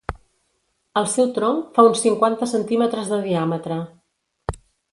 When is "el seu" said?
1.01-1.27